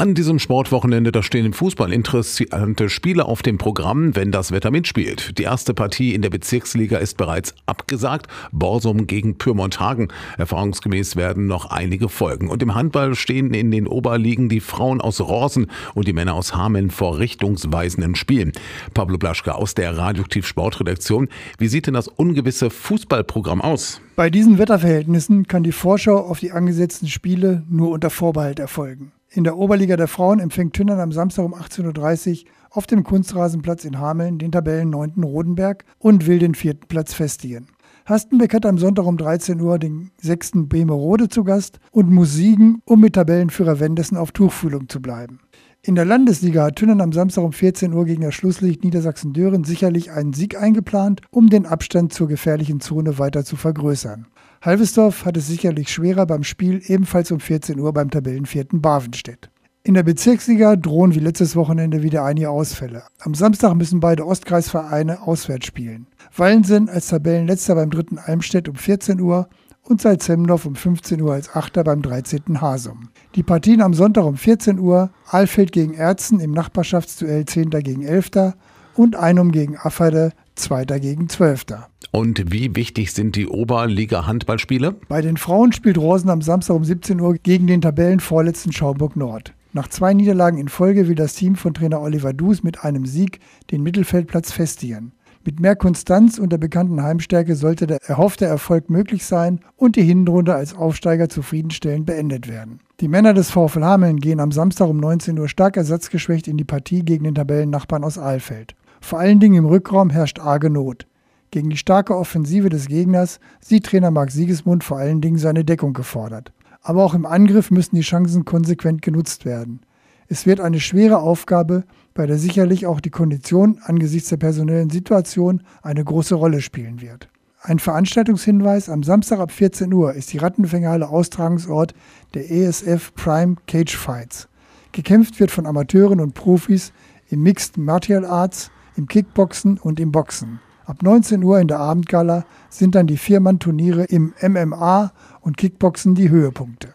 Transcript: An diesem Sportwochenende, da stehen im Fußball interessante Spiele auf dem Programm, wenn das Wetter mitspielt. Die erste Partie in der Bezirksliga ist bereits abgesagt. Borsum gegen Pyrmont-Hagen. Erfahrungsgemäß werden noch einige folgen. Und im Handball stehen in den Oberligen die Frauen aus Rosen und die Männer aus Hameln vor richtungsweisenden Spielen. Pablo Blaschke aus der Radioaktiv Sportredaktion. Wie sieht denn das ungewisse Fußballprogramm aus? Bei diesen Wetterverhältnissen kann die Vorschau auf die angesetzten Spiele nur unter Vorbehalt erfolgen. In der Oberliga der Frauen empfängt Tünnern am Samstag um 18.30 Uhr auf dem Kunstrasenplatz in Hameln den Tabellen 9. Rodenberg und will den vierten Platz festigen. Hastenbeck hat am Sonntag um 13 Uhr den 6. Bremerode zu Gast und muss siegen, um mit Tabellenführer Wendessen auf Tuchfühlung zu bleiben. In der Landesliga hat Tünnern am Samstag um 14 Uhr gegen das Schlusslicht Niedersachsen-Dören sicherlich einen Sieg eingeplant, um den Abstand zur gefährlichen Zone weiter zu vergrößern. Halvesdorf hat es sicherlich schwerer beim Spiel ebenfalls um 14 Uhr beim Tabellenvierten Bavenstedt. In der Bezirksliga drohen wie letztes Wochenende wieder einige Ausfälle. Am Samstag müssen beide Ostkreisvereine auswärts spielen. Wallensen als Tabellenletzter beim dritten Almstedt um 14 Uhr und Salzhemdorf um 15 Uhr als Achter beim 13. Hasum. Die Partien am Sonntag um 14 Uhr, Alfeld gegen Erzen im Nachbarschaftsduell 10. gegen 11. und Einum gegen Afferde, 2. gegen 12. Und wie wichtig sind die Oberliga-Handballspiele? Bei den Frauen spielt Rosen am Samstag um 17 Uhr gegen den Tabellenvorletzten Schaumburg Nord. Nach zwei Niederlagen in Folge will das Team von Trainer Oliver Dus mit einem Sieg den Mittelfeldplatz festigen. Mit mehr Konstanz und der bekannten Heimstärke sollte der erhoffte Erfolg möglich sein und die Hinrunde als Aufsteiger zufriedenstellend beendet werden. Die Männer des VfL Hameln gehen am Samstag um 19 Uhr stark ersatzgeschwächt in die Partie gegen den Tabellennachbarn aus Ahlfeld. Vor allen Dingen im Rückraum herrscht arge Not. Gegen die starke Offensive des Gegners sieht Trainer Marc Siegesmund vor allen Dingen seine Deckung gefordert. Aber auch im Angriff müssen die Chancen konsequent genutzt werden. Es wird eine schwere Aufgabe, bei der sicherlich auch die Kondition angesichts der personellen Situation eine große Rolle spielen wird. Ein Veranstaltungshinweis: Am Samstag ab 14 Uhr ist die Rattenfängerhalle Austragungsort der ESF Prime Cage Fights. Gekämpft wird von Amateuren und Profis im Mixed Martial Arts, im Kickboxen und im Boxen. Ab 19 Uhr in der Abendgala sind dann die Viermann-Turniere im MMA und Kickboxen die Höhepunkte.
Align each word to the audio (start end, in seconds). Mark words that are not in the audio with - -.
An 0.00 0.14
diesem 0.14 0.38
Sportwochenende, 0.38 1.10
da 1.10 1.24
stehen 1.24 1.44
im 1.44 1.52
Fußball 1.52 1.92
interessante 1.92 2.88
Spiele 2.88 3.24
auf 3.24 3.42
dem 3.42 3.58
Programm, 3.58 4.14
wenn 4.14 4.30
das 4.30 4.52
Wetter 4.52 4.70
mitspielt. 4.70 5.36
Die 5.38 5.42
erste 5.42 5.74
Partie 5.74 6.14
in 6.14 6.22
der 6.22 6.30
Bezirksliga 6.30 6.98
ist 6.98 7.16
bereits 7.16 7.52
abgesagt. 7.66 8.28
Borsum 8.52 9.08
gegen 9.08 9.38
Pyrmont-Hagen. 9.38 10.06
Erfahrungsgemäß 10.36 11.16
werden 11.16 11.48
noch 11.48 11.72
einige 11.72 12.08
folgen. 12.08 12.48
Und 12.48 12.62
im 12.62 12.76
Handball 12.76 13.16
stehen 13.16 13.52
in 13.52 13.72
den 13.72 13.88
Oberligen 13.88 14.48
die 14.48 14.60
Frauen 14.60 15.00
aus 15.00 15.20
Rosen 15.20 15.66
und 15.96 16.06
die 16.06 16.12
Männer 16.12 16.34
aus 16.34 16.54
Hameln 16.54 16.92
vor 16.92 17.18
richtungsweisenden 17.18 18.14
Spielen. 18.14 18.52
Pablo 18.94 19.18
Blaschke 19.18 19.56
aus 19.56 19.74
der 19.74 19.98
Radioaktiv 19.98 20.46
Sportredaktion. 20.46 21.26
Wie 21.58 21.66
sieht 21.66 21.88
denn 21.88 21.94
das 21.94 22.06
ungewisse 22.06 22.70
Fußballprogramm 22.70 23.60
aus? 23.60 24.00
Bei 24.14 24.30
diesen 24.30 24.58
Wetterverhältnissen 24.58 25.48
kann 25.48 25.64
die 25.64 25.72
Vorschau 25.72 26.18
auf 26.18 26.38
die 26.38 26.52
angesetzten 26.52 27.08
Spiele 27.08 27.64
nur 27.68 27.90
unter 27.90 28.10
Vorbehalt 28.10 28.60
erfolgen. 28.60 29.10
In 29.30 29.44
der 29.44 29.58
Oberliga 29.58 29.96
der 29.96 30.08
Frauen 30.08 30.40
empfängt 30.40 30.72
Tünnern 30.72 31.00
am 31.00 31.12
Samstag 31.12 31.44
um 31.44 31.54
18.30 31.54 32.44
Uhr 32.44 32.50
auf 32.70 32.86
dem 32.86 33.04
Kunstrasenplatz 33.04 33.84
in 33.84 33.98
Hameln 33.98 34.38
den 34.38 34.52
Tabellen 34.52 34.88
9. 34.88 35.22
Rodenberg 35.22 35.84
und 35.98 36.26
will 36.26 36.38
den 36.38 36.54
vierten 36.54 36.86
Platz 36.88 37.12
festigen. 37.12 37.66
Hastenbeck 38.06 38.54
hat 38.54 38.64
am 38.64 38.78
Sonntag 38.78 39.04
um 39.04 39.18
13 39.18 39.60
Uhr 39.60 39.78
den 39.78 40.12
6. 40.22 40.52
Bremerode 40.66 41.28
zu 41.28 41.44
Gast 41.44 41.78
und 41.90 42.10
muss 42.10 42.32
siegen, 42.32 42.80
um 42.86 43.00
mit 43.00 43.16
Tabellenführer 43.16 43.80
Wendessen 43.80 44.16
auf 44.16 44.32
Tuchfühlung 44.32 44.88
zu 44.88 45.02
bleiben. 45.02 45.40
In 45.82 45.94
der 45.94 46.06
Landesliga 46.06 46.64
hat 46.64 46.76
Tünnern 46.76 47.02
am 47.02 47.12
Samstag 47.12 47.44
um 47.44 47.52
14 47.52 47.92
Uhr 47.92 48.06
gegen 48.06 48.22
das 48.22 48.34
Schlusslicht 48.34 48.82
Niedersachsen-Dören 48.82 49.64
sicherlich 49.64 50.10
einen 50.10 50.32
Sieg 50.32 50.58
eingeplant, 50.58 51.20
um 51.30 51.50
den 51.50 51.66
Abstand 51.66 52.14
zur 52.14 52.28
gefährlichen 52.28 52.80
Zone 52.80 53.18
weiter 53.18 53.44
zu 53.44 53.56
vergrößern. 53.56 54.26
Halvesdorf 54.60 55.24
hat 55.24 55.36
es 55.36 55.46
sicherlich 55.46 55.88
schwerer 55.88 56.26
beim 56.26 56.42
Spiel 56.42 56.82
ebenfalls 56.86 57.30
um 57.30 57.38
14 57.38 57.78
Uhr 57.78 57.92
beim 57.92 58.10
Tabellenvierten 58.10 58.80
Bavenstedt. 58.82 59.50
In 59.84 59.94
der 59.94 60.02
Bezirksliga 60.02 60.76
drohen 60.76 61.14
wie 61.14 61.20
letztes 61.20 61.54
Wochenende 61.54 62.02
wieder 62.02 62.24
einige 62.24 62.50
Ausfälle. 62.50 63.04
Am 63.20 63.34
Samstag 63.34 63.74
müssen 63.74 64.00
beide 64.00 64.26
Ostkreisvereine 64.26 65.22
auswärts 65.22 65.66
spielen. 65.66 66.06
Wallensen 66.36 66.88
als 66.88 67.08
Tabellenletzter 67.08 67.76
beim 67.76 67.90
dritten 67.90 68.18
Almstedt 68.18 68.68
um 68.68 68.74
14 68.74 69.20
Uhr 69.20 69.48
und 69.84 70.02
Salzhemdorf 70.02 70.66
um 70.66 70.74
15 70.74 71.22
Uhr 71.22 71.32
als 71.32 71.54
Achter 71.54 71.84
beim 71.84 72.02
13. 72.02 72.60
Hasum. 72.60 73.08
Die 73.36 73.42
Partien 73.42 73.80
am 73.80 73.94
Sonntag 73.94 74.24
um 74.24 74.36
14 74.36 74.78
Uhr, 74.78 75.10
Alfeld 75.26 75.72
gegen 75.72 75.94
Erzen 75.94 76.40
im 76.40 76.50
Nachbarschaftsduell 76.50 77.46
10. 77.46 77.70
gegen 77.70 78.02
11. 78.02 78.54
und 78.94 79.16
Einum 79.16 79.52
gegen 79.52 79.78
Afferde, 79.78 80.32
2. 80.56 80.84
gegen 80.98 81.28
12. 81.28 81.64
Und 82.10 82.50
wie 82.50 82.74
wichtig 82.74 83.12
sind 83.12 83.36
die 83.36 83.46
Oberliga-Handballspiele? 83.46 84.96
Bei 85.08 85.20
den 85.20 85.36
Frauen 85.36 85.72
spielt 85.72 85.98
Rosen 85.98 86.30
am 86.30 86.40
Samstag 86.40 86.74
um 86.74 86.84
17 86.84 87.20
Uhr 87.20 87.34
gegen 87.34 87.66
den 87.66 87.82
Tabellenvorletzten 87.82 88.72
Schaumburg 88.72 89.14
Nord. 89.14 89.52
Nach 89.74 89.88
zwei 89.88 90.14
Niederlagen 90.14 90.58
in 90.58 90.68
Folge 90.68 91.08
will 91.08 91.14
das 91.14 91.34
Team 91.34 91.54
von 91.54 91.74
Trainer 91.74 92.00
Oliver 92.00 92.32
Dus 92.32 92.62
mit 92.62 92.82
einem 92.82 93.04
Sieg 93.04 93.40
den 93.70 93.82
Mittelfeldplatz 93.82 94.50
festigen. 94.50 95.12
Mit 95.44 95.60
mehr 95.60 95.76
Konstanz 95.76 96.38
und 96.38 96.50
der 96.50 96.58
bekannten 96.58 97.02
Heimstärke 97.02 97.54
sollte 97.54 97.86
der 97.86 98.02
erhoffte 98.02 98.46
Erfolg 98.46 98.90
möglich 98.90 99.24
sein 99.24 99.60
und 99.76 99.96
die 99.96 100.02
Hinrunde 100.02 100.54
als 100.54 100.74
Aufsteiger 100.74 101.28
zufriedenstellend 101.28 102.06
beendet 102.06 102.48
werden. 102.48 102.80
Die 103.00 103.08
Männer 103.08 103.34
des 103.34 103.50
VfL 103.50 103.84
Hameln 103.84 104.18
gehen 104.18 104.40
am 104.40 104.50
Samstag 104.50 104.88
um 104.88 104.96
19 104.96 105.38
Uhr 105.38 105.48
stark 105.48 105.76
ersatzgeschwächt 105.76 106.48
in 106.48 106.56
die 106.56 106.64
Partie 106.64 107.04
gegen 107.04 107.24
den 107.24 107.34
Tabellennachbarn 107.34 108.04
aus 108.04 108.18
Ahlfeld. 108.18 108.74
Vor 109.00 109.20
allen 109.20 109.40
Dingen 109.40 109.56
im 109.56 109.66
Rückraum 109.66 110.10
herrscht 110.10 110.40
arge 110.40 110.70
Not. 110.70 111.06
Gegen 111.50 111.70
die 111.70 111.76
starke 111.78 112.16
Offensive 112.16 112.68
des 112.68 112.88
Gegners 112.88 113.40
sieht 113.60 113.86
Trainer 113.86 114.10
Marc 114.10 114.30
Siegesmund 114.30 114.84
vor 114.84 114.98
allen 114.98 115.20
Dingen 115.20 115.38
seine 115.38 115.64
Deckung 115.64 115.94
gefordert. 115.94 116.52
Aber 116.82 117.04
auch 117.04 117.14
im 117.14 117.24
Angriff 117.24 117.70
müssen 117.70 117.96
die 117.96 118.02
Chancen 118.02 118.44
konsequent 118.44 119.00
genutzt 119.02 119.44
werden. 119.44 119.80
Es 120.28 120.44
wird 120.44 120.60
eine 120.60 120.78
schwere 120.78 121.18
Aufgabe, 121.18 121.84
bei 122.12 122.26
der 122.26 122.36
sicherlich 122.36 122.86
auch 122.86 123.00
die 123.00 123.10
Kondition 123.10 123.80
angesichts 123.82 124.28
der 124.28 124.36
personellen 124.36 124.90
Situation 124.90 125.62
eine 125.82 126.04
große 126.04 126.34
Rolle 126.34 126.60
spielen 126.60 127.00
wird. 127.00 127.28
Ein 127.62 127.78
Veranstaltungshinweis: 127.78 128.90
Am 128.90 129.02
Samstag 129.02 129.40
ab 129.40 129.50
14 129.50 129.90
Uhr 129.92 130.12
ist 130.12 130.32
die 130.32 130.38
Rattenfängerhalle 130.38 131.08
Austragungsort 131.08 131.94
der 132.34 132.50
ESF 132.50 133.14
Prime 133.14 133.56
Cage 133.66 133.96
Fights. 133.96 134.48
Gekämpft 134.92 135.40
wird 135.40 135.50
von 135.50 135.66
Amateuren 135.66 136.20
und 136.20 136.34
Profis 136.34 136.92
im 137.30 137.42
Mixed 137.42 137.78
Martial 137.78 138.24
Arts, 138.24 138.70
im 138.96 139.08
Kickboxen 139.08 139.78
und 139.78 139.98
im 139.98 140.12
Boxen. 140.12 140.60
Ab 140.88 141.02
19 141.02 141.44
Uhr 141.44 141.60
in 141.60 141.68
der 141.68 141.80
Abendgala 141.80 142.46
sind 142.70 142.94
dann 142.94 143.06
die 143.06 143.18
Viermann-Turniere 143.18 144.04
im 144.04 144.32
MMA 144.40 145.12
und 145.42 145.58
Kickboxen 145.58 146.14
die 146.14 146.30
Höhepunkte. 146.30 146.94